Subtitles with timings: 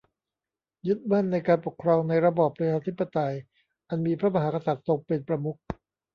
[0.87, 3.33] ยึดมั่นในการปกครองในระบอบประชาธิปไตย
[3.89, 5.57] อันมีพระมหากษัตริย์ทรงเป็นประมุข